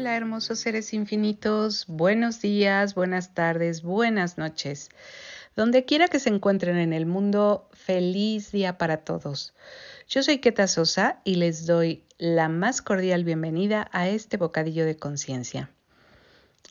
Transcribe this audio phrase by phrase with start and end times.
[0.00, 4.88] Hola hermosos seres infinitos, buenos días, buenas tardes, buenas noches.
[5.56, 9.52] Donde quiera que se encuentren en el mundo, feliz día para todos.
[10.08, 14.96] Yo soy Keta Sosa y les doy la más cordial bienvenida a este bocadillo de
[14.96, 15.68] conciencia.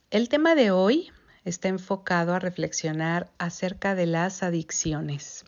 [0.10, 1.12] El tema de hoy
[1.46, 5.46] está enfocado a reflexionar acerca de las adicciones.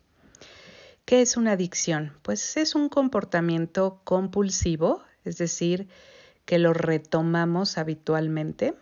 [1.05, 2.13] ¿Qué es una adicción?
[2.21, 5.87] Pues es un comportamiento compulsivo, es decir,
[6.45, 8.75] que lo retomamos habitualmente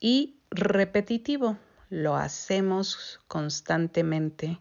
[0.00, 1.58] y repetitivo,
[1.90, 4.60] lo hacemos constantemente.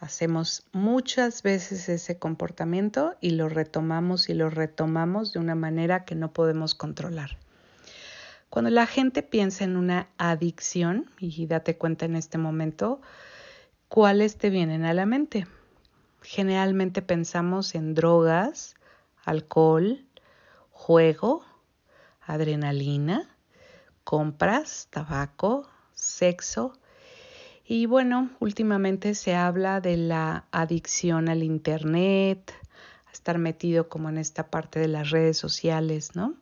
[0.00, 6.14] Hacemos muchas veces ese comportamiento y lo retomamos y lo retomamos de una manera que
[6.14, 7.38] no podemos controlar.
[8.50, 13.00] Cuando la gente piensa en una adicción, y date cuenta en este momento,
[13.88, 15.46] ¿cuáles te vienen a la mente?
[16.22, 18.74] Generalmente pensamos en drogas,
[19.24, 20.06] alcohol,
[20.78, 21.44] juego,
[22.20, 23.28] adrenalina,
[24.04, 26.72] compras, tabaco, sexo.
[27.66, 32.54] Y bueno, últimamente se habla de la adicción al Internet,
[33.12, 36.36] estar metido como en esta parte de las redes sociales, ¿no?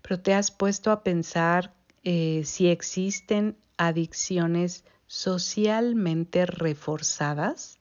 [0.00, 7.78] Pero te has puesto a pensar eh, si existen adicciones socialmente reforzadas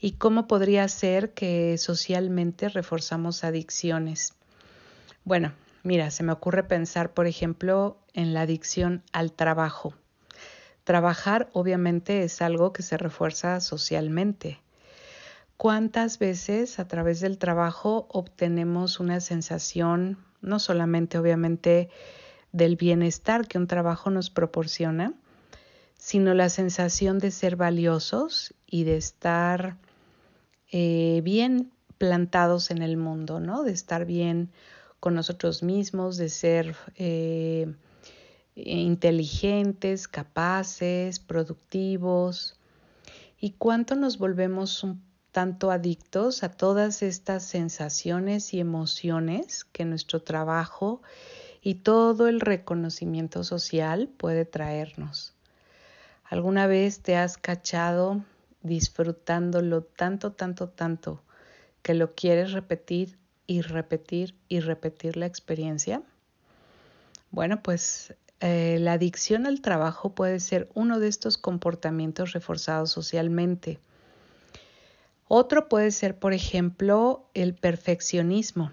[0.00, 4.34] y cómo podría ser que socialmente reforzamos adicciones.
[5.28, 9.92] Bueno, mira, se me ocurre pensar, por ejemplo, en la adicción al trabajo.
[10.84, 14.58] Trabajar obviamente es algo que se refuerza socialmente.
[15.58, 21.90] ¿Cuántas veces a través del trabajo obtenemos una sensación, no solamente obviamente
[22.52, 25.12] del bienestar que un trabajo nos proporciona,
[25.98, 29.76] sino la sensación de ser valiosos y de estar
[30.72, 33.62] eh, bien plantados en el mundo, ¿no?
[33.62, 34.50] De estar bien
[35.00, 37.72] con nosotros mismos, de ser eh,
[38.54, 42.56] inteligentes, capaces, productivos.
[43.40, 44.86] ¿Y cuánto nos volvemos
[45.30, 51.02] tanto adictos a todas estas sensaciones y emociones que nuestro trabajo
[51.62, 55.34] y todo el reconocimiento social puede traernos?
[56.24, 58.22] ¿Alguna vez te has cachado
[58.62, 61.22] disfrutándolo tanto, tanto, tanto
[61.82, 63.17] que lo quieres repetir
[63.48, 66.02] y repetir y repetir la experiencia?
[67.32, 73.80] Bueno, pues eh, la adicción al trabajo puede ser uno de estos comportamientos reforzados socialmente.
[75.26, 78.70] Otro puede ser, por ejemplo, el perfeccionismo.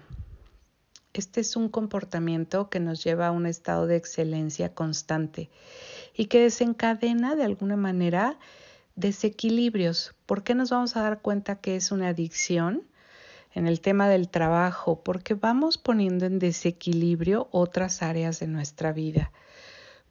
[1.14, 5.48] Este es un comportamiento que nos lleva a un estado de excelencia constante
[6.14, 8.38] y que desencadena de alguna manera
[8.94, 10.14] desequilibrios.
[10.26, 12.82] ¿Por qué nos vamos a dar cuenta que es una adicción?
[13.56, 19.32] En el tema del trabajo, porque vamos poniendo en desequilibrio otras áreas de nuestra vida.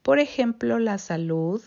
[0.02, 1.62] Por ejemplo, la salud,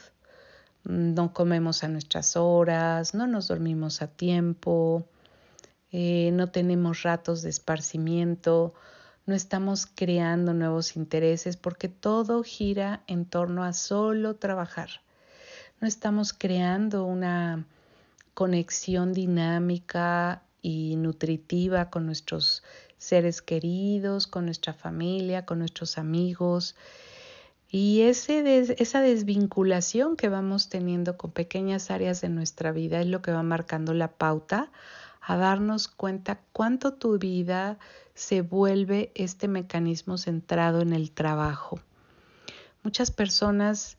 [0.82, 5.06] no comemos a nuestras horas, no nos dormimos a tiempo,
[5.92, 8.74] eh, no tenemos ratos de esparcimiento,
[9.26, 14.88] no estamos creando nuevos intereses porque todo gira en torno a solo trabajar.
[15.80, 17.66] No estamos creando una
[18.34, 22.62] conexión dinámica y nutritiva con nuestros
[22.96, 26.76] seres queridos, con nuestra familia, con nuestros amigos.
[27.70, 33.22] Y ese esa desvinculación que vamos teniendo con pequeñas áreas de nuestra vida es lo
[33.22, 34.70] que va marcando la pauta
[35.20, 37.78] a darnos cuenta cuánto tu vida
[38.14, 41.78] se vuelve este mecanismo centrado en el trabajo.
[42.82, 43.98] Muchas personas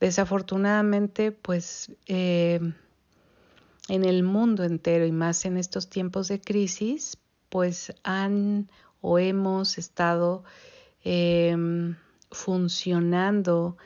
[0.00, 2.60] desafortunadamente pues eh,
[3.88, 7.18] en el mundo entero y más en estos tiempos de crisis,
[7.48, 10.44] pues han o hemos estado
[11.04, 11.96] em,
[12.30, 13.76] funcionando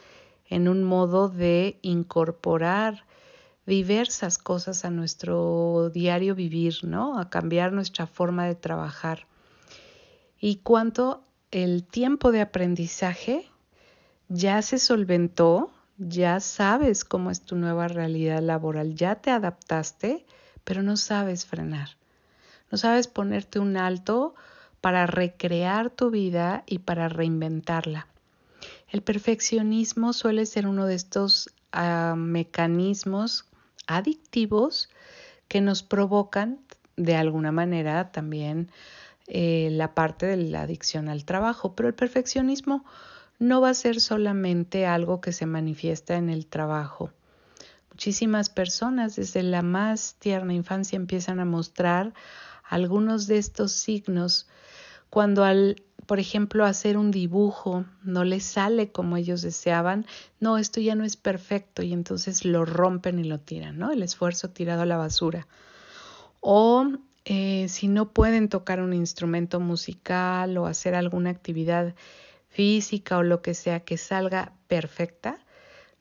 [0.48, 3.04] en un modo de incorporar
[3.66, 7.18] diversas cosas a nuestro diario vivir, ¿no?
[7.18, 9.26] A cambiar nuestra forma de trabajar.
[10.40, 11.22] Y cuánto
[11.52, 13.46] el tiempo de aprendizaje
[14.28, 15.70] ya se solventó
[16.08, 20.24] ya sabes cómo es tu nueva realidad laboral, ya te adaptaste,
[20.64, 21.90] pero no sabes frenar.
[22.70, 24.34] No sabes ponerte un alto
[24.80, 28.06] para recrear tu vida y para reinventarla.
[28.88, 33.46] El perfeccionismo suele ser uno de estos ah, mecanismos
[33.86, 34.90] adictivos
[35.48, 36.60] que nos provocan
[36.96, 38.70] de alguna manera también
[39.26, 42.84] eh, la parte de la adicción al trabajo, pero el perfeccionismo
[43.42, 47.10] no va a ser solamente algo que se manifiesta en el trabajo.
[47.90, 52.14] Muchísimas personas desde la más tierna infancia empiezan a mostrar
[52.62, 54.48] algunos de estos signos
[55.10, 60.04] cuando al por ejemplo, hacer un dibujo, no les sale como ellos deseaban,
[60.40, 63.92] no, esto ya no es perfecto y entonces lo rompen y lo tiran, ¿no?
[63.92, 65.46] El esfuerzo tirado a la basura.
[66.40, 66.88] O
[67.24, 71.94] eh, si no pueden tocar un instrumento musical o hacer alguna actividad
[72.52, 75.38] física o lo que sea que salga perfecta,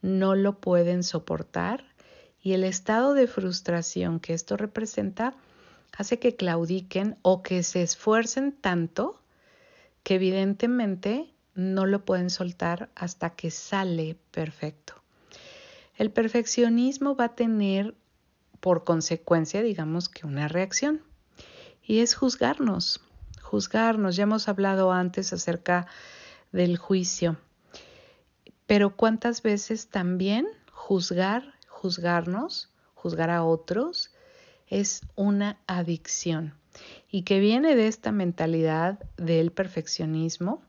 [0.02, 1.86] no lo pueden soportar
[2.44, 5.34] y el estado de frustración que esto representa
[5.98, 9.20] hace que claudiquen o que se esfuercen tanto
[10.04, 14.96] que evidentemente no lo pueden soltar hasta que sale perfecto.
[15.96, 17.96] El perfeccionismo va a tener
[18.60, 21.02] por consecuencia, digamos que una reacción
[21.84, 23.02] y es juzgarnos,
[23.42, 24.16] juzgarnos.
[24.16, 25.88] Ya hemos hablado antes acerca
[26.52, 27.38] del juicio,
[28.72, 34.12] pero ¿cuántas veces también juzgar, juzgarnos, juzgar a otros
[34.68, 36.54] es una adicción?
[37.10, 40.62] Y que viene de esta mentalidad del perfeccionismo.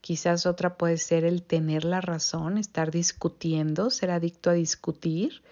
[0.00, 5.42] Quizás otra puede ser el tener la razón, estar discutiendo, ser adicto a discutir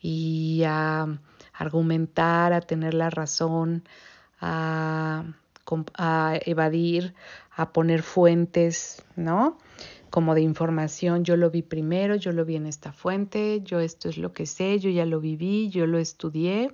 [0.00, 1.20] y a
[1.52, 3.84] argumentar, a tener la razón,
[4.40, 5.24] a,
[6.44, 7.14] evadir,
[7.56, 9.58] a poner fuentes, ¿no?
[10.10, 14.08] Como de información, yo lo vi primero, yo lo vi en esta fuente, yo esto
[14.08, 16.72] es lo que sé, yo ya lo viví, yo lo estudié.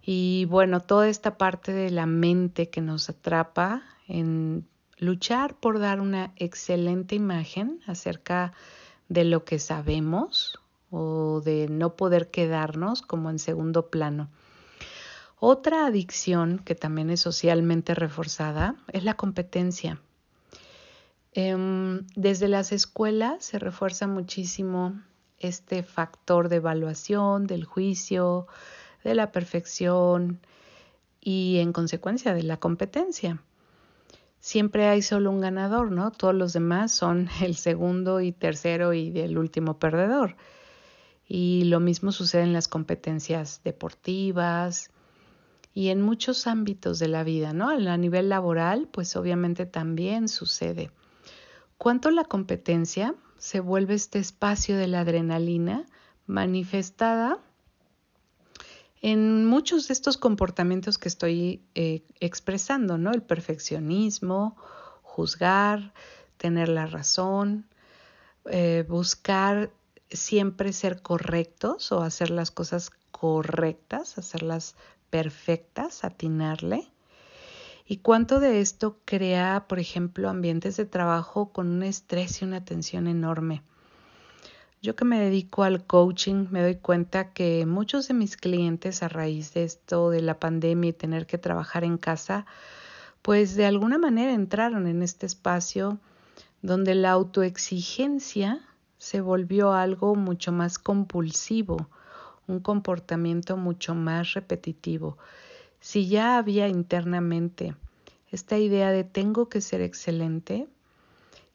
[0.00, 4.66] Y bueno, toda esta parte de la mente que nos atrapa en
[4.98, 8.52] luchar por dar una excelente imagen acerca
[9.08, 10.58] de lo que sabemos
[10.90, 14.30] o de no poder quedarnos como en segundo plano.
[15.46, 20.00] Otra adicción que también es socialmente reforzada es la competencia.
[21.34, 24.98] Em, desde las escuelas se refuerza muchísimo
[25.38, 28.46] este factor de evaluación, del juicio,
[29.04, 30.40] de la perfección
[31.20, 33.42] y en consecuencia de la competencia.
[34.40, 36.10] Siempre hay solo un ganador, ¿no?
[36.10, 40.36] Todos los demás son el segundo y tercero y el último perdedor.
[41.28, 44.90] Y lo mismo sucede en las competencias deportivas,
[45.74, 47.68] y en muchos ámbitos de la vida, ¿no?
[47.68, 50.92] A nivel laboral, pues obviamente también sucede.
[51.76, 55.84] ¿Cuánto la competencia se vuelve este espacio de la adrenalina
[56.26, 57.38] manifestada
[59.02, 63.10] en muchos de estos comportamientos que estoy eh, expresando, ¿no?
[63.12, 64.56] El perfeccionismo,
[65.02, 65.92] juzgar,
[66.38, 67.66] tener la razón,
[68.46, 69.72] eh, buscar
[70.08, 74.76] siempre ser correctos o hacer las cosas correctas, hacerlas
[75.14, 76.90] perfectas, atinarle.
[77.86, 82.64] ¿Y cuánto de esto crea, por ejemplo, ambientes de trabajo con un estrés y una
[82.64, 83.62] tensión enorme?
[84.82, 89.08] Yo que me dedico al coaching me doy cuenta que muchos de mis clientes a
[89.08, 92.44] raíz de esto de la pandemia y tener que trabajar en casa,
[93.22, 96.00] pues de alguna manera entraron en este espacio
[96.60, 98.66] donde la autoexigencia
[98.98, 101.88] se volvió algo mucho más compulsivo,
[102.46, 105.18] un comportamiento mucho más repetitivo.
[105.80, 107.74] Si ya había internamente
[108.30, 110.66] esta idea de tengo que ser excelente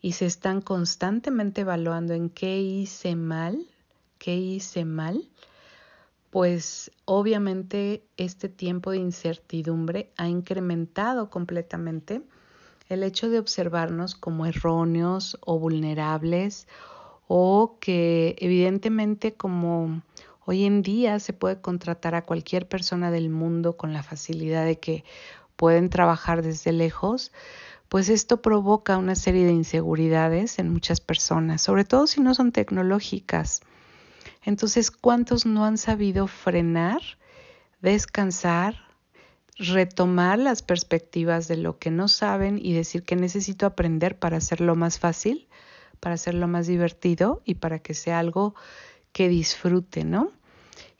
[0.02, 3.66] y se están constantemente evaluando en qué hice mal,
[4.18, 5.28] qué hice mal,
[6.30, 12.22] pues obviamente este tiempo de incertidumbre ha incrementado completamente
[12.88, 16.68] el hecho de observarnos como erróneos o vulnerables
[17.28, 20.02] o que evidentemente como
[20.52, 24.80] Hoy en día se puede contratar a cualquier persona del mundo con la facilidad de
[24.80, 25.04] que
[25.56, 27.32] pueden trabajar desde lejos,
[27.88, 32.52] pues esto provoca una serie de inseguridades en muchas personas, sobre todo si no son
[32.52, 33.62] tecnológicas.
[34.44, 37.02] Entonces, ¿cuántos no han sabido frenar,
[37.84, 38.74] descansar,
[39.56, 44.76] retomar las perspectivas de lo que no saben y decir que necesito aprender para hacerlo
[44.76, 45.48] más fácil,
[46.00, 48.56] para hacerlo más divertido y para que sea algo
[49.12, 50.39] que disfrute, ¿no?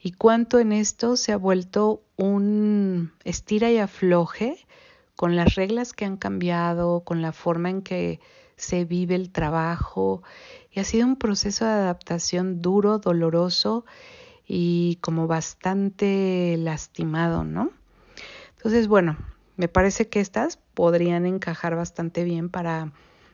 [0.02, 4.66] Y cuánto en esto se ha vuelto un estira y afloje
[5.14, 8.20] con las reglas que han cambiado, con la forma en que
[8.56, 10.22] se vive el trabajo
[10.70, 13.84] y ha sido un proceso de adaptación duro, doloroso
[14.46, 17.70] y como bastante lastimado, ¿no?
[18.56, 19.16] Entonces, bueno,
[19.56, 22.92] me parece que estas podrían encajar bastante bien para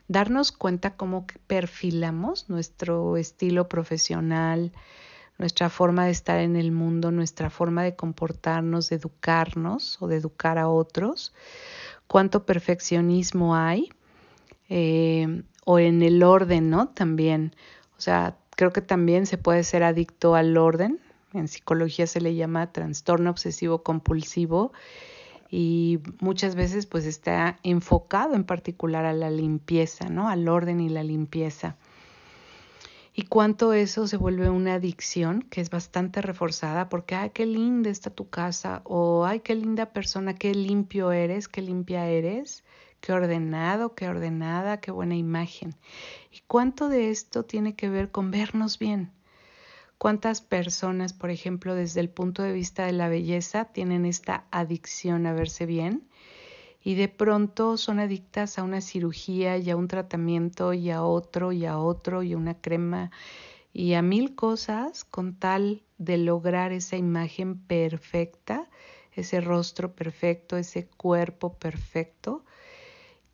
[0.09, 4.73] darnos cuenta cómo perfilamos nuestro estilo profesional,
[5.39, 10.17] nuestra forma de estar en el mundo, nuestra forma de comportarnos, de educarnos o de
[10.17, 11.35] educar a otros,
[12.07, 13.91] cuánto perfeccionismo hay
[14.69, 16.89] eh, o en el orden, ¿no?
[16.89, 17.55] También,
[17.99, 21.01] o sea, creo que también se puede ser adicto al orden,
[21.33, 24.73] en psicología se le llama trastorno obsesivo compulsivo
[25.51, 30.29] y muchas veces pues está enfocado en particular a la limpieza, ¿no?
[30.29, 31.77] Al orden y la limpieza.
[33.19, 37.89] Y cuánto eso se vuelve una adicción que es bastante reforzada porque, ay, qué linda
[37.89, 42.63] está tu casa o, ay, qué linda persona, qué limpio eres, qué limpia eres,
[43.01, 45.75] qué ordenado, qué ordenada, qué buena imagen.
[46.31, 49.13] Y cuánto de esto tiene que ver con vernos bien.
[49.97, 55.25] ¿Cuántas personas, por ejemplo, desde el punto de vista de la belleza, tienen esta adicción
[55.25, 56.07] a verse bien?
[56.87, 61.51] Y de pronto son adictas a una cirugía y a un tratamiento y a otro
[61.51, 63.11] y a otro y a una crema
[63.73, 68.71] y a mil cosas con tal de lograr esa imagen perfecta,
[69.11, 72.45] ese rostro perfecto, ese cuerpo perfecto.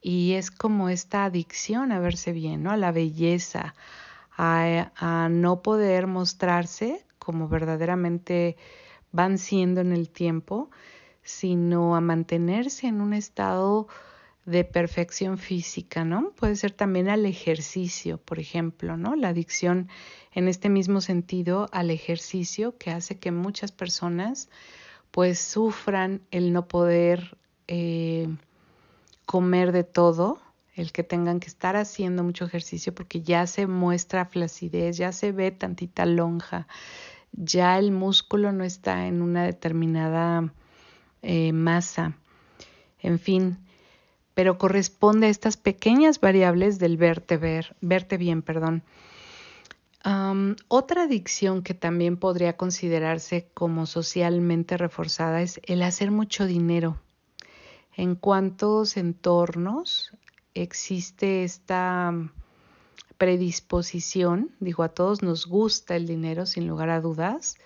[0.01, 2.71] Y es como esta adicción a verse bien, ¿no?
[2.71, 3.75] A la belleza,
[4.39, 8.57] a, no poder mostrarse como verdaderamente
[9.11, 10.71] van siendo en el tiempo,
[11.23, 13.89] sino a mantenerse en un estado
[14.45, 16.31] de perfección física, ¿no?
[16.33, 19.15] Puede ser también al ejercicio, por ejemplo, ¿no?
[19.15, 19.89] La adicción
[20.33, 24.49] en este mismo sentido al ejercicio que hace que muchas personas
[25.13, 27.37] pues sufran el no poder
[27.69, 28.29] eh,
[29.27, 30.41] comer de todo,
[30.75, 35.31] el que tengan que estar haciendo mucho ejercicio porque ya se muestra flacidez, ya se
[35.31, 36.67] ve tantita lonja,
[37.33, 40.53] ya el músculo no está en una determinada
[41.23, 42.17] eh, masa,
[43.01, 43.59] en fin,
[44.35, 48.83] pero corresponde a estas pequeñas variables del verte, ver, verte bien, perdón.
[50.69, 56.99] otra adicción que también podría considerarse como socialmente reforzada es el hacer mucho dinero.
[57.95, 60.13] En cuántos entornos
[60.55, 62.13] existe esta
[63.19, 67.57] predisposición, digo, a todos nos gusta el dinero sin lugar a dudas,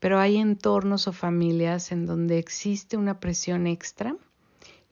[0.00, 4.16] pero hay entornos o familias en donde existe una presión extra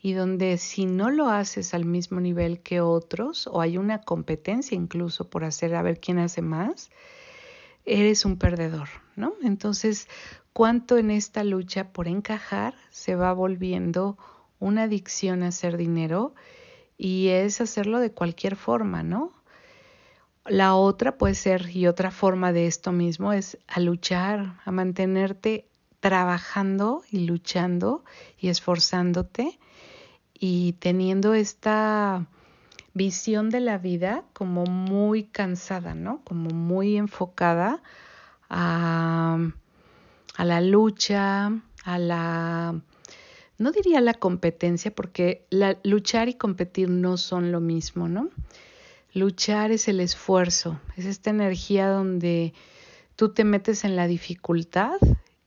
[0.01, 4.77] y donde si no lo haces al mismo nivel que otros o hay una competencia
[4.77, 6.91] incluso por hacer a ver quién hace más,
[7.85, 9.35] eres un perdedor, ¿no?
[9.43, 10.09] Entonces,
[10.53, 14.19] ¿cuánto en esta lucha por encajar se va volviendo
[14.59, 16.35] una adicción a hacer dinero?
[16.97, 19.33] y es hacerlo de cualquier forma, ¿no?
[20.47, 25.67] La otra puede ser, y otra forma de esto mismo, es a luchar, a mantenerte
[26.01, 28.05] trabajando y luchando
[28.39, 29.59] y esforzándote
[30.35, 32.27] y teniendo esta
[32.93, 36.21] visión de la vida como muy cansada, ¿no?
[36.25, 37.83] Como muy enfocada
[38.51, 39.39] a,
[40.37, 41.53] a la lucha,
[41.85, 42.81] a la
[43.57, 48.29] no diría la competencia porque la, luchar y competir no son lo mismo, ¿no?
[49.15, 52.53] Luchar es el esfuerzo, es esta energía donde
[53.15, 54.99] tú te metes en la dificultad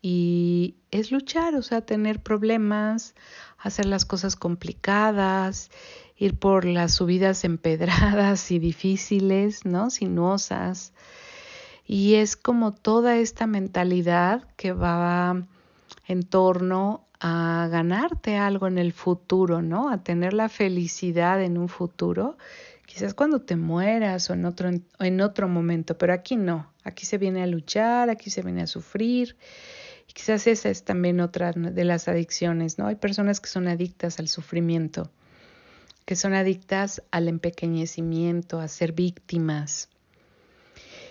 [0.02, 3.14] y es luchar, o sea, tener problemas,
[3.58, 5.70] hacer las cosas complicadas,
[6.16, 9.90] ir por las subidas empedradas y difíciles, ¿no?
[9.90, 10.94] Sinuosas.
[11.86, 15.46] Y es como toda esta mentalidad que va
[16.08, 19.90] en torno a ganarte algo en el futuro, ¿no?
[19.90, 22.38] A tener la felicidad en un futuro,
[22.98, 27.20] quizás cuando te mueras o en otro, en otro momento, pero aquí no, aquí se
[27.20, 29.38] viene a luchar, aquí se viene a sufrir.
[30.10, 32.88] Y quizás esa es también otra de las adicciones, ¿no?
[32.88, 35.12] Hay personas que son adictas al sufrimiento,
[36.06, 39.90] que son adictas al empequeñecimiento, a ser víctimas.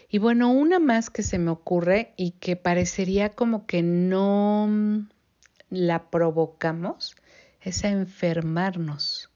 [0.08, 5.06] Y bueno, una más que se me ocurre y que parecería como que no
[5.70, 7.14] la provocamos
[7.60, 9.30] es a enfermarnos.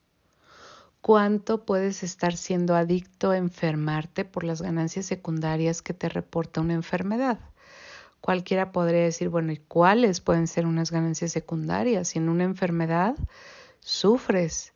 [1.00, 6.74] ¿Cuánto puedes estar siendo adicto a enfermarte por las ganancias secundarias que te reporta una
[6.74, 7.38] enfermedad?
[8.20, 12.08] Cualquiera podría decir, bueno, ¿y cuáles pueden ser unas ganancias secundarias?
[12.08, 13.16] Si en una enfermedad
[13.80, 14.74] sufres,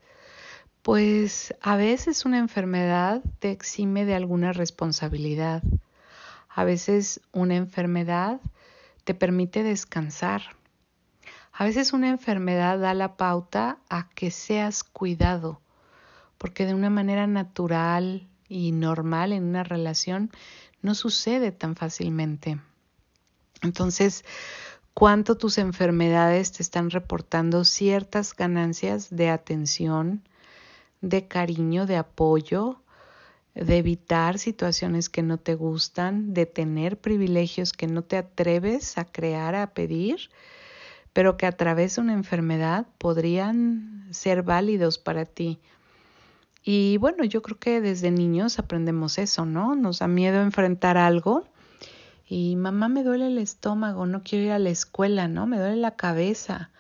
[0.81, 5.63] pues a veces una enfermedad te exime de alguna responsabilidad.
[6.49, 8.41] A veces una enfermedad
[9.05, 10.43] te permite descansar.
[11.53, 15.61] A veces una enfermedad da la pauta a que seas cuidado,
[16.39, 20.31] porque de una manera natural y normal en una relación
[20.83, 22.61] no sucede tan fácilmente.
[23.63, 24.25] Entonces,
[24.93, 30.23] ¿cuánto tus enfermedades te están reportando ciertas ganancias de atención,
[31.01, 32.81] de cariño, de apoyo,
[33.55, 39.05] de evitar situaciones que no te gustan, de tener privilegios que no te atreves a
[39.05, 40.31] crear, a pedir?
[41.15, 45.61] pero que a través de una enfermedad podrían ser válidos para ti.
[46.65, 49.77] Y bueno, yo creo que desde niños aprendemos eso, ¿no?
[49.77, 51.47] Nos da miedo enfrentar algo
[52.27, 55.47] y mamá me duele el estómago, no quiero ir a la escuela, ¿no?
[55.47, 56.71] Me duele la cabeza.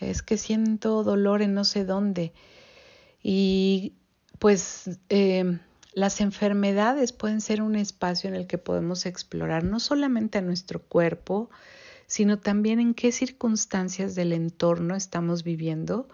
[0.00, 2.32] es que siento dolor en no sé dónde.
[3.22, 3.92] Y
[4.38, 5.58] pues eh,
[5.92, 10.80] las enfermedades pueden ser un espacio en el que podemos explorar no solamente a nuestro
[10.80, 11.50] cuerpo,
[12.06, 16.08] sino también en qué circunstancias del entorno estamos viviendo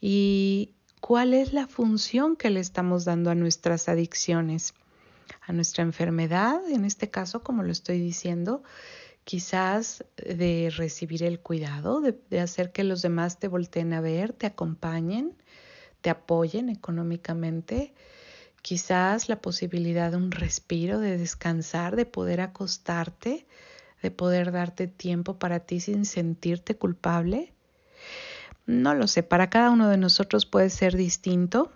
[0.00, 0.72] y
[1.02, 4.72] cuál es la función que le estamos dando a nuestras adicciones,
[5.40, 8.62] a nuestra enfermedad, en este caso, como lo estoy diciendo,
[9.24, 14.46] quizás de recibir el cuidado, de, hacer que los demás te volteen a ver, te
[14.46, 15.36] acompañen,
[16.02, 17.94] te apoyen económicamente,
[18.62, 23.44] quizás la posibilidad de un respiro, de descansar, de poder acostarte,
[24.02, 27.52] de poder darte tiempo para ti sin sentirte culpable.
[28.66, 31.72] No lo sé, para cada uno de nosotros puede ser distinto.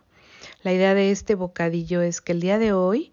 [0.62, 3.12] La idea de este bocadillo es que el día de hoy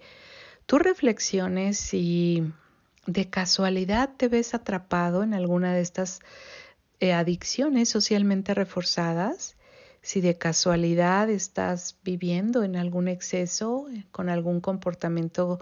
[0.66, 2.52] tú reflexiones si
[3.06, 6.20] de casualidad te ves atrapado en alguna de estas
[7.00, 9.58] eh, adicciones socialmente reforzadas,
[10.02, 15.60] si de casualidad estás viviendo en algún exceso, eh, con algún comportamiento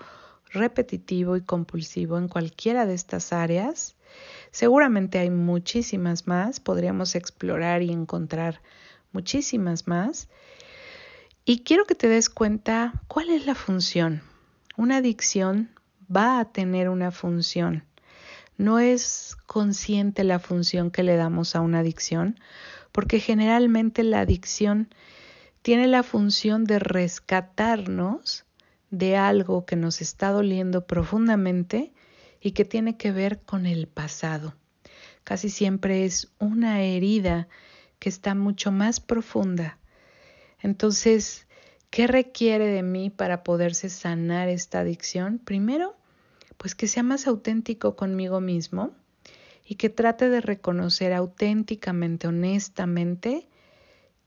[0.49, 3.95] repetitivo y compulsivo en cualquiera de estas áreas,
[4.51, 8.61] seguramente hay muchísimas más, podríamos explorar y encontrar
[9.11, 10.29] muchísimas más.
[11.43, 14.21] Y quiero que te des cuenta cuál es la función.
[14.77, 15.71] Una adicción
[16.15, 17.83] va a tener una función.
[18.57, 22.39] No es consciente la función que le damos a una adicción,
[22.91, 24.93] porque generalmente la adicción
[25.61, 28.45] tiene la función de rescatarnos
[28.89, 31.93] de algo que nos está doliendo profundamente
[32.41, 34.55] y que tiene que ver con el pasado.
[35.23, 37.47] Casi siempre es una herida
[37.99, 39.77] que está mucho más profunda.
[40.59, 41.47] Entonces,
[41.91, 45.39] ¿qué requiere de mí para poderse sanar esta adicción?
[45.39, 45.95] Primero,
[46.57, 48.91] pues que sea más auténtico conmigo mismo
[49.65, 53.47] y que trate de reconocer auténticamente, honestamente,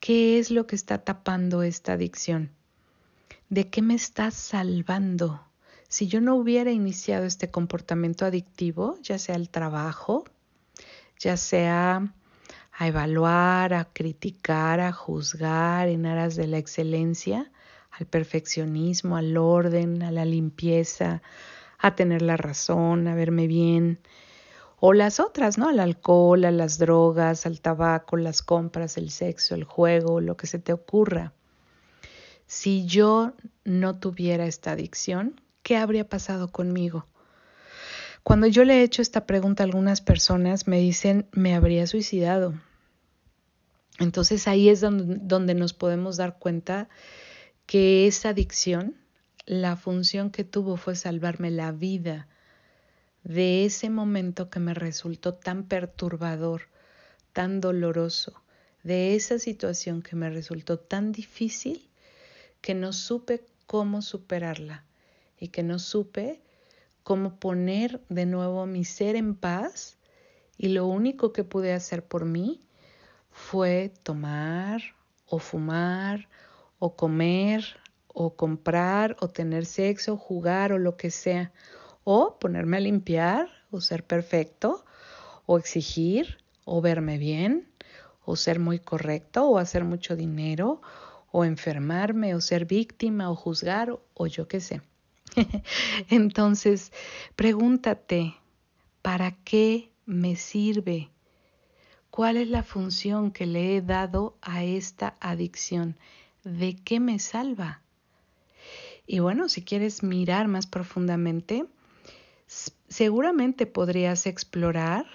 [0.00, 2.50] qué es lo que está tapando esta adicción.
[3.48, 5.44] ¿De qué me está salvando?
[5.94, 10.24] Si yo no hubiera iniciado este comportamiento adictivo, ya sea el trabajo,
[11.20, 12.12] ya sea
[12.72, 17.48] a evaluar, a criticar, a juzgar en aras de la excelencia,
[17.92, 21.22] al perfeccionismo, al orden, a la limpieza,
[21.78, 24.00] a tener la razón, a verme bien,
[24.80, 25.68] o las otras, ¿no?
[25.68, 30.48] Al alcohol, a las drogas, al tabaco, las compras, el sexo, el juego, lo que
[30.48, 31.34] se te ocurra.
[32.48, 37.08] Si yo no tuviera esta adicción, ¿qué habría pasado conmigo?
[38.22, 42.54] Cuando yo le he hecho esta pregunta a algunas personas, me dicen, me habría suicidado.
[43.98, 46.88] Entonces ahí es donde, donde nos podemos dar cuenta
[47.66, 48.94] que esa adicción
[49.46, 52.28] la función que tuvo fue salvarme la vida
[53.24, 56.68] de ese momento que me resultó tan perturbador,
[57.32, 58.42] tan doloroso,
[58.82, 61.88] de esa situación que me resultó tan difícil
[62.60, 64.84] que no supe cómo superarla
[65.38, 66.40] y que no supe
[67.02, 69.98] cómo poner de nuevo mi ser en paz
[70.56, 72.60] y lo único que pude hacer por mí
[73.30, 74.82] fue tomar
[75.26, 76.28] o fumar
[76.78, 77.64] o comer
[78.06, 81.52] o comprar o tener sexo, jugar o lo que sea,
[82.04, 84.84] o ponerme a limpiar o ser perfecto
[85.46, 87.68] o exigir o verme bien
[88.24, 90.80] o ser muy correcto o hacer mucho dinero
[91.32, 94.80] o enfermarme o ser víctima o juzgar o yo qué sé.
[96.10, 96.92] Entonces,
[97.36, 98.34] pregúntate,
[99.02, 101.10] ¿para qué me sirve?
[102.10, 105.96] ¿Cuál es la función que le he dado a esta adicción?
[106.44, 107.80] ¿De qué me salva?
[109.06, 111.66] Y bueno, si quieres mirar más profundamente,
[112.88, 115.06] seguramente podrías explorar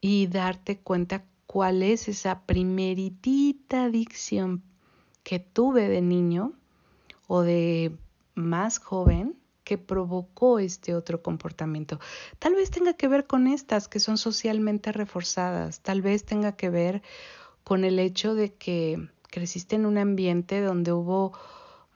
[0.00, 4.62] y darte cuenta cuál es esa primeritita adicción
[5.22, 6.54] que tuve de niño
[7.26, 7.92] o de
[8.40, 12.00] más joven que provocó este otro comportamiento.
[12.38, 16.70] Tal vez tenga que ver con estas que son socialmente reforzadas, tal vez tenga que
[16.70, 17.02] ver
[17.62, 21.32] con el hecho de que creciste en un ambiente donde hubo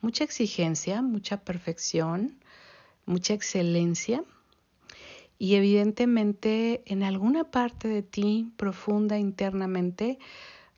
[0.01, 2.39] mucha exigencia, mucha perfección,
[3.05, 4.23] mucha excelencia
[5.37, 10.17] y evidentemente en alguna parte de ti, profunda internamente,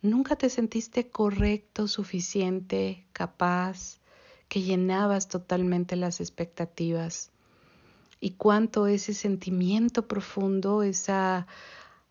[0.01, 3.99] nunca te sentiste correcto, suficiente, capaz,
[4.47, 7.31] que llenabas totalmente las expectativas.
[8.19, 11.47] Y cuánto ese sentimiento profundo, esa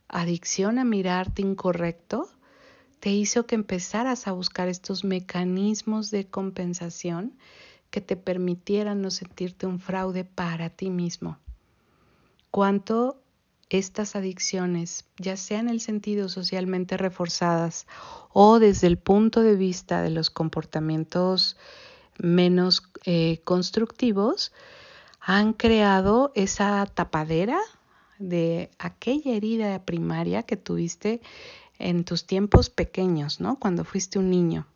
[0.09, 2.29] adicción a mirarte incorrecto,
[3.01, 7.37] te hizo que empezaras a buscar estos mecanismos de compensación
[7.91, 11.39] que te permitieran no sentirte un fraude para ti mismo.
[12.51, 13.21] Cuánto
[13.69, 17.87] estas adicciones, ya sea en el sentido socialmente reforzadas
[18.33, 21.57] o desde el punto de vista de los comportamientos
[22.19, 24.53] menos eh, constructivos,
[25.21, 27.59] han creado esa tapadera
[28.19, 31.21] de aquella herida primaria que tuviste
[31.79, 33.59] en tus tiempos pequeños, ¿no?
[33.59, 34.67] Cuando fuiste un niño,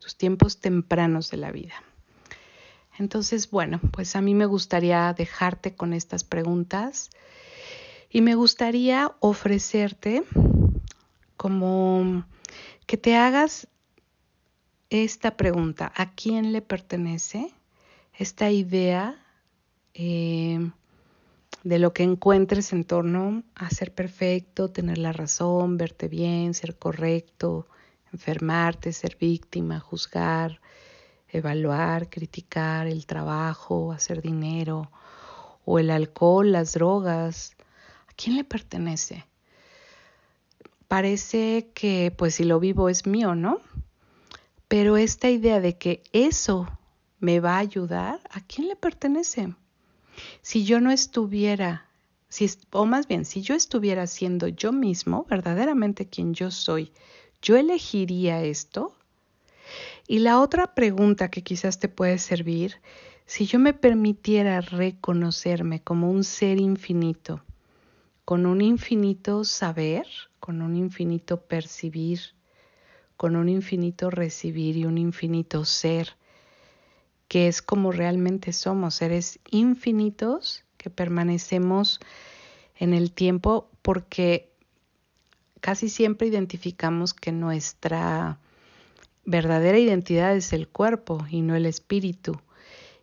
[0.00, 1.74] tus tiempos tempranos de la vida.
[2.98, 7.10] Entonces, bueno, pues a mí me gustaría dejarte con estas preguntas
[8.08, 10.22] y me gustaría ofrecerte
[11.36, 12.24] como
[12.86, 13.68] que te hagas
[15.02, 17.52] esta pregunta, ¿a quién le pertenece
[18.16, 19.16] esta idea
[19.94, 20.70] eh,
[21.64, 26.76] de lo que encuentres en torno a ser perfecto, tener la razón, verte bien, ser
[26.76, 27.66] correcto,
[28.12, 30.60] enfermarte, ser víctima, juzgar,
[31.28, 34.92] evaluar, criticar el trabajo, hacer dinero
[35.64, 37.56] o el alcohol, las drogas,
[38.06, 39.24] ¿a quién le pertenece?
[40.86, 43.58] Parece que pues si lo vivo es mío, ¿no?
[44.74, 46.66] Pero esta idea de que eso
[47.20, 49.54] me va a ayudar, ¿a quién le pertenece?
[50.42, 51.86] Si yo no estuviera,
[52.28, 56.92] si, o más bien, si yo estuviera siendo yo mismo, verdaderamente quien yo soy,
[57.40, 58.96] ¿yo elegiría esto?
[60.08, 62.80] Y la otra pregunta que quizás te puede servir,
[63.26, 67.44] si yo me permitiera reconocerme como un ser infinito,
[68.24, 70.08] con un infinito saber,
[70.40, 72.34] con un infinito percibir,
[73.16, 76.16] con un infinito recibir y un infinito ser,
[77.28, 82.00] que es como realmente somos, seres infinitos que permanecemos
[82.78, 84.50] en el tiempo porque
[85.60, 88.38] casi siempre identificamos que nuestra
[89.24, 92.40] verdadera identidad es el cuerpo y no el espíritu.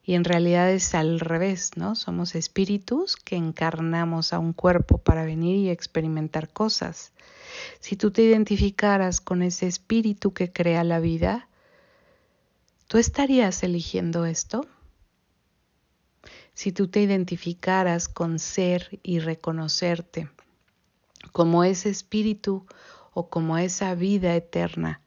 [0.04, 1.96] Y en realidad es al revés, ¿no?
[1.96, 7.14] Somos espíritus que encarnamos a un cuerpo para venir y experimentar cosas.
[7.80, 11.48] Si tú te identificaras con ese espíritu que crea la vida,
[12.88, 14.66] ¿tú estarías eligiendo esto?
[16.54, 20.30] Si tú te identificaras con ser y reconocerte
[21.32, 22.66] como ese espíritu
[23.14, 25.02] o como esa vida eterna,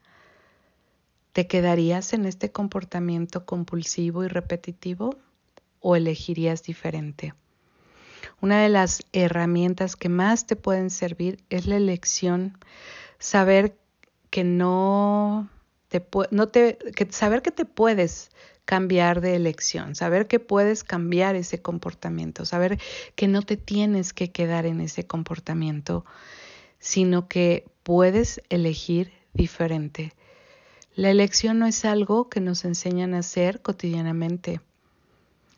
[1.35, 5.17] ¿Te quedarías en este comportamiento compulsivo y repetitivo
[5.81, 7.33] o elegirías diferente?
[8.45, 12.59] Una de las herramientas que más te pueden servir es la elección,
[13.17, 13.75] saber
[14.29, 15.49] que no
[15.87, 18.29] te, no que saber que te puedes
[18.63, 22.79] cambiar de elección, saber que puedes cambiar ese comportamiento, saber
[23.15, 26.05] que no te tienes que quedar en ese comportamiento,
[26.77, 30.13] sino que puedes elegir diferente.
[30.93, 34.61] La elección no es algo que nos enseñan a hacer cotidianamente.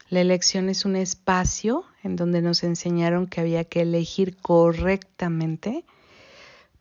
[0.09, 5.83] La elección es un espacio en donde nos enseñaron que había que elegir correctamente,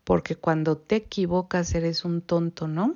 [0.04, 2.94] porque cuando te equivocas eres un tonto, ¿no?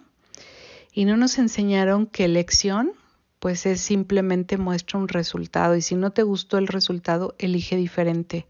[0.93, 2.93] Y no nos enseñaron que elección
[3.41, 8.47] pues es simplemente muestra un resultado y si no te gustó el resultado, elige diferente.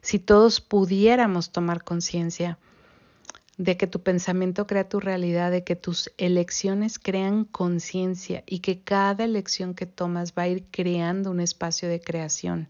[0.00, 2.58] Si todos pudiéramos tomar conciencia
[3.58, 8.82] de que tu pensamiento crea tu realidad, de que tus elecciones crean conciencia y que
[8.82, 12.68] cada elección que tomas va a ir creando un espacio de creación,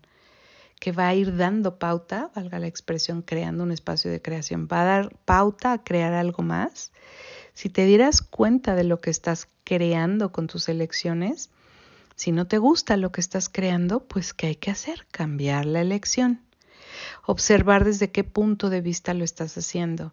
[0.79, 4.83] que va a ir dando pauta, valga la expresión, creando un espacio de creación, va
[4.83, 6.93] a dar pauta a crear algo más.
[7.53, 11.51] Si te dieras cuenta de lo que estás creando con tus elecciones,
[12.15, 15.07] si no te gusta lo que estás creando, pues ¿qué hay que hacer?
[15.11, 16.43] Cambiar la elección.
[17.25, 20.13] Observar desde qué punto de vista lo estás haciendo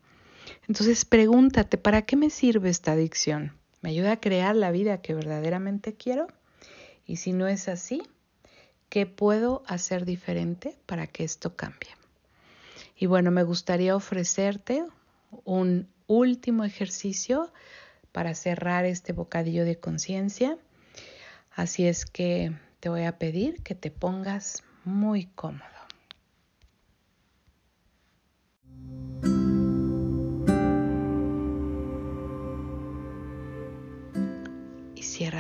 [0.68, 3.54] entonces pregúntate, ¿para qué me sirve esta adicción?
[3.82, 6.28] ¿Me ayuda a crear la vida que verdaderamente quiero?
[7.06, 8.02] Y si no es así,
[8.90, 11.90] ¿qué puedo hacer diferente para que esto cambie?
[12.96, 14.86] Y bueno, me gustaría ofrecerte
[15.44, 17.52] un último ejercicio
[18.12, 20.58] para cerrar este bocadillo de conciencia.
[21.52, 25.73] Así es que te voy a pedir que te pongas muy cómodo.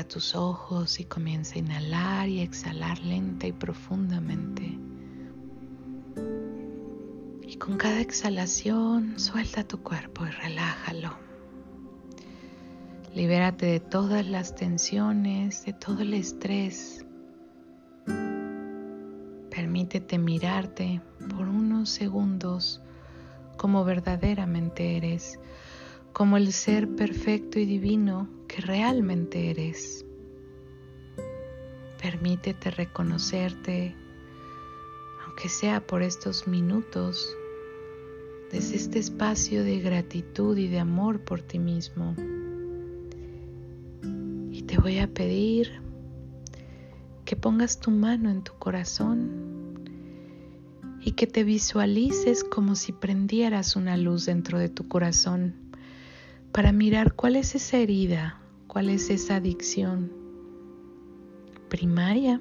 [0.08, 4.78] Tus ojos y comienza a inhalar y exhalar lenta y profundamente.
[7.42, 11.18] Y con cada exhalación suelta tu cuerpo y relájalo.
[13.16, 17.06] Libérate de todas las tensiones, de todo el estrés.
[19.50, 22.82] Permítete mirarte por unos segundos
[23.58, 25.40] como verdaderamente eres,
[26.14, 30.06] como el ser perfecto y divino que realmente eres.
[32.00, 33.96] Permítete reconocerte,
[35.26, 37.36] aunque sea por estos minutos,
[38.52, 42.16] desde este espacio de gratitud y de amor por ti mismo.
[44.52, 45.82] Y te voy a pedir
[47.26, 49.80] que pongas tu mano en tu corazón
[51.02, 55.63] y que te visualices como si prendieras una luz dentro de tu corazón
[56.54, 60.14] para mirar cuál es esa herida, cuál es esa adicción
[61.68, 62.40] primaria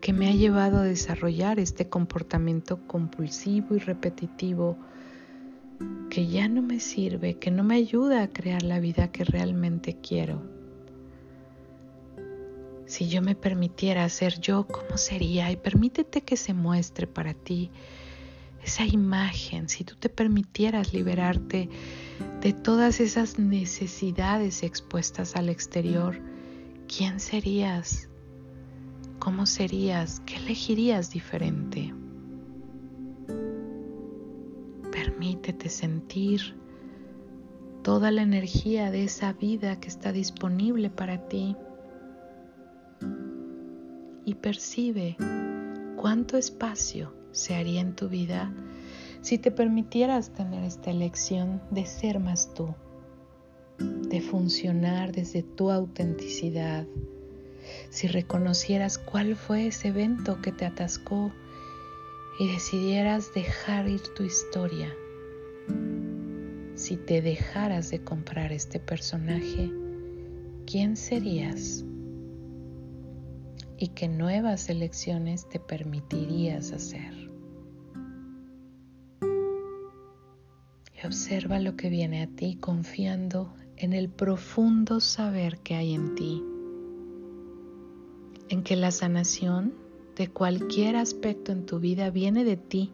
[0.00, 4.76] que me ha llevado a desarrollar este comportamiento compulsivo y repetitivo
[6.10, 9.96] que ya no me sirve, que no me ayuda a crear la vida que realmente
[10.02, 10.42] quiero.
[12.86, 15.52] Si yo me permitiera ser yo, ¿cómo sería?
[15.52, 17.70] Y permítete que se muestre para ti
[18.62, 21.68] esa imagen, si tú te permitieras liberarte
[22.40, 26.20] de todas esas necesidades expuestas al exterior,
[26.86, 28.08] ¿quién serías?
[29.18, 30.20] ¿Cómo serías?
[30.20, 31.92] ¿Qué elegirías diferente?
[34.92, 36.56] Permítete sentir
[37.82, 41.56] toda la energía de esa vida que está disponible para ti
[44.24, 45.16] y percibe
[45.96, 48.52] cuánto espacio se haría en tu vida
[49.22, 52.74] si te permitieras tener esta elección de ser más tú,
[53.78, 56.86] de funcionar desde tu autenticidad,
[57.90, 61.32] si reconocieras cuál fue ese evento que te atascó
[62.40, 64.92] y decidieras dejar ir tu historia,
[66.74, 69.70] si te dejaras de comprar este personaje,
[70.66, 71.84] ¿quién serías?
[73.82, 77.12] ¿Y qué nuevas elecciones te permitirías hacer?
[80.94, 86.14] Y observa lo que viene a ti confiando en el profundo saber que hay en
[86.14, 86.44] ti,
[88.50, 89.74] en que la sanación
[90.14, 92.92] de cualquier aspecto en tu vida viene de ti,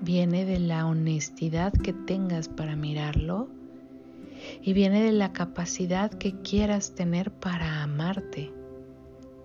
[0.00, 3.48] viene de la honestidad que tengas para mirarlo
[4.62, 8.57] y viene de la capacidad que quieras tener para amarte,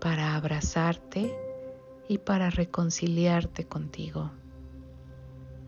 [0.03, 1.33] para abrazarte
[2.09, 4.31] y para reconciliarte contigo.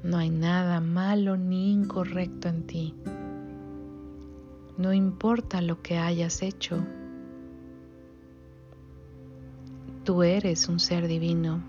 [0.04, 2.94] No hay nada malo ni incorrecto en ti.
[4.78, 6.84] No importa lo que hayas hecho,
[10.06, 11.64] Tú eres un ser divino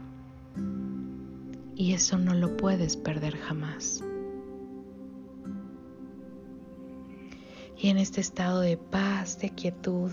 [1.74, 4.05] y eso no lo puedes perder jamás.
[7.79, 10.11] Y en este estado de paz, de quietud,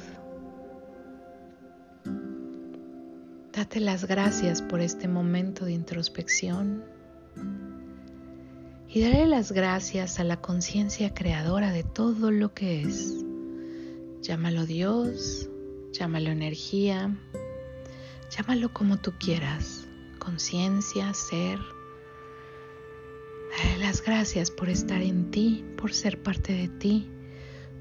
[3.54, 6.84] date las gracias por este momento de introspección
[8.90, 13.24] y dale las gracias a la conciencia creadora de todo lo que es.
[14.22, 15.50] Llámalo Dios,
[15.92, 17.16] llámalo energía,
[18.36, 19.88] Llámalo como tú quieras,
[20.18, 21.60] conciencia, ser.
[23.52, 27.12] Dale las gracias por estar en ti, por ser parte de ti,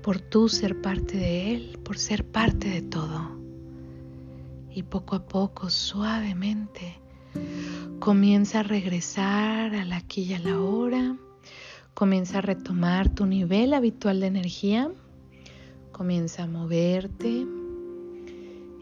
[0.02, 3.41] por tú ser parte de Él, por ser parte de todo.
[4.74, 6.98] Y poco a poco, suavemente,
[7.98, 11.16] comienza a regresar a la aquí y a la hora.
[11.92, 14.90] Comienza a retomar tu nivel habitual de energía.
[15.92, 17.46] Comienza a moverte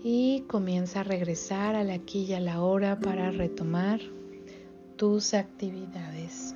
[0.05, 4.01] y comienza a regresar a la aquí y a la hora para retomar
[4.97, 6.55] tus actividades.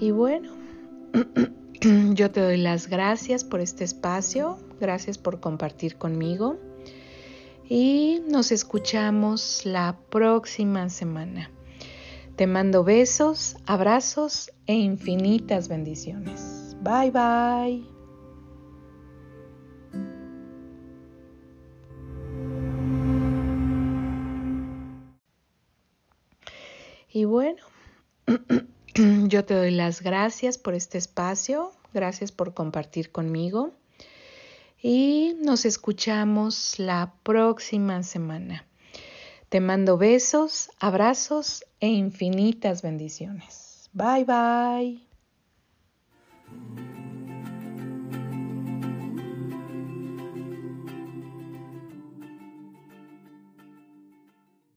[0.00, 0.54] Y bueno,
[2.14, 6.58] yo te doy las gracias por este espacio, gracias por compartir conmigo
[7.74, 11.50] y nos escuchamos la próxima semana.
[12.36, 16.76] Te mando besos, abrazos e infinitas bendiciones.
[16.82, 17.82] Bye bye.
[27.10, 27.62] Y bueno,
[29.28, 33.72] yo te doy las gracias por este espacio, gracias por compartir conmigo
[34.82, 38.66] y nos escuchamos la próxima semana.
[39.48, 43.88] Te mando besos, abrazos e infinitas bendiciones.
[43.92, 45.02] Bye bye.